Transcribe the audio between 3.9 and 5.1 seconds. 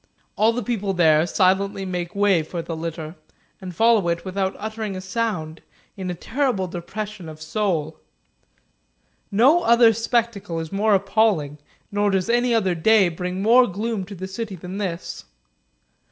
it without uttering a